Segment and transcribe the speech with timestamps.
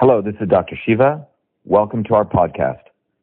[0.00, 0.78] Hello, this is Dr.
[0.86, 1.26] Shiva.
[1.64, 2.82] Welcome to our podcast,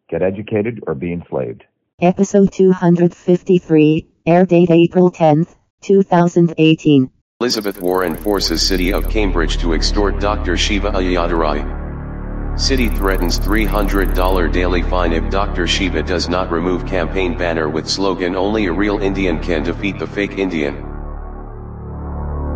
[0.10, 1.64] Get Educated or Be Enslaved.
[2.02, 7.10] Episode 253, air date April 10th, 2018.
[7.40, 10.58] Elizabeth Warren forces City of Cambridge to extort Dr.
[10.58, 12.60] Shiva Ayyadurai.
[12.60, 15.68] City threatens $300 daily fine if Dr.
[15.68, 20.08] Shiva does not remove campaign banner with slogan Only a real Indian can defeat the
[20.08, 20.76] fake Indian.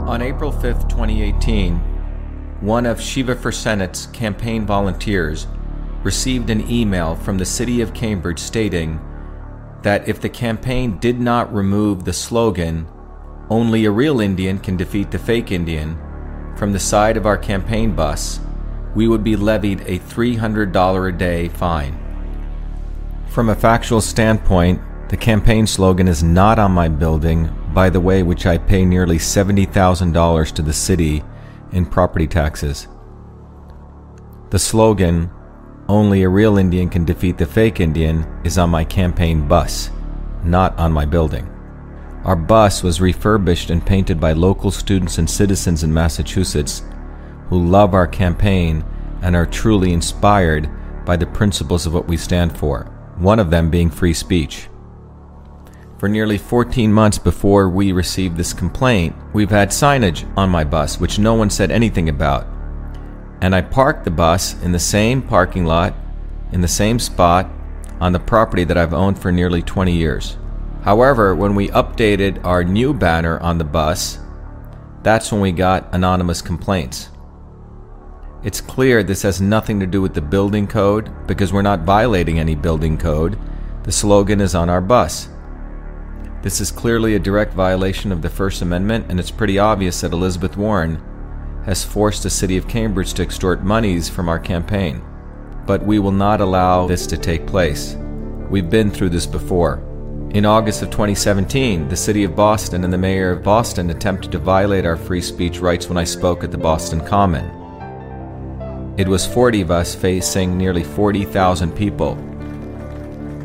[0.09, 1.88] On April 5, 2018,
[2.61, 5.47] one of Shiva for Senate's campaign volunteers
[6.03, 8.99] received an email from the city of Cambridge stating
[9.81, 12.87] that if the campaign did not remove the slogan,
[13.49, 15.97] Only a real Indian can defeat the fake Indian,
[16.55, 18.39] from the side of our campaign bus,
[18.93, 21.97] we would be levied a $300 a day fine.
[23.27, 28.21] From a factual standpoint, the campaign slogan is not on my building, by the way,
[28.21, 31.23] which I pay nearly $70,000 to the city
[31.71, 32.87] in property taxes.
[34.49, 35.29] The slogan,
[35.87, 39.89] Only a real Indian can defeat the fake Indian, is on my campaign bus,
[40.43, 41.49] not on my building.
[42.23, 46.83] Our bus was refurbished and painted by local students and citizens in Massachusetts
[47.49, 48.85] who love our campaign
[49.21, 50.69] and are truly inspired
[51.05, 52.83] by the principles of what we stand for,
[53.17, 54.68] one of them being free speech.
[55.99, 60.97] For nearly 14 months before we received this complaint, we've had signage on my bus
[60.97, 62.47] which no one said anything about.
[63.41, 65.93] And I parked the bus in the same parking lot,
[66.53, 67.49] in the same spot,
[67.99, 70.37] on the property that I've owned for nearly 20 years.
[70.83, 74.19] However, when we updated our new banner on the bus,
[75.03, 77.09] that's when we got anonymous complaints.
[78.41, 82.39] It's clear this has nothing to do with the building code because we're not violating
[82.39, 83.37] any building code.
[83.83, 85.27] The slogan is on our bus.
[86.41, 90.13] This is clearly a direct violation of the First Amendment, and it's pretty obvious that
[90.13, 91.03] Elizabeth Warren
[91.65, 95.01] has forced the city of Cambridge to extort monies from our campaign.
[95.65, 97.97] But we will not allow this to take place.
[98.49, 99.83] We've been through this before.
[100.31, 104.39] In August of 2017, the city of Boston and the mayor of Boston attempted to
[104.39, 107.51] violate our free speech rights when I spoke at the Boston Common.
[108.97, 112.17] It was 40 of us facing nearly 40,000 people.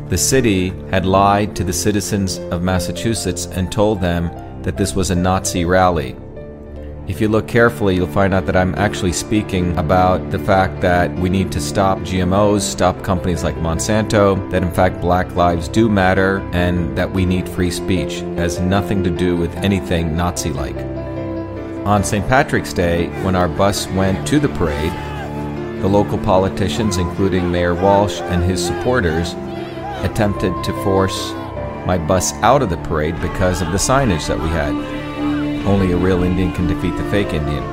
[0.09, 4.29] The city had lied to the citizens of Massachusetts and told them
[4.61, 6.15] that this was a Nazi rally.
[7.07, 11.11] If you look carefully, you'll find out that I'm actually speaking about the fact that
[11.15, 15.89] we need to stop GMOs, stop companies like Monsanto, that in fact black lives do
[15.89, 18.21] matter, and that we need free speech.
[18.21, 20.77] It has nothing to do with anything Nazi like.
[21.87, 22.27] On St.
[22.27, 24.93] Patrick's Day, when our bus went to the parade,
[25.81, 29.33] the local politicians, including Mayor Walsh and his supporters,
[30.03, 31.31] attempted to force
[31.85, 34.73] my bus out of the parade because of the signage that we had.
[35.65, 37.63] Only a real Indian can defeat the fake Indian.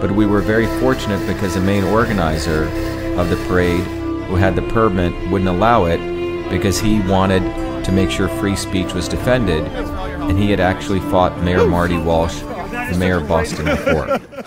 [0.00, 2.64] But we were very fortunate because the main organizer
[3.18, 3.84] of the parade,
[4.26, 5.98] who had the permit, wouldn't allow it
[6.50, 7.42] because he wanted
[7.84, 12.40] to make sure free speech was defended, and he had actually fought Mayor Marty Walsh,
[12.40, 14.18] the mayor of Boston, before.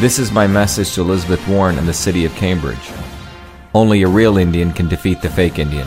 [0.00, 2.90] This is my message to Elizabeth Warren and the city of Cambridge.
[3.74, 5.86] Only a real Indian can defeat the fake Indian.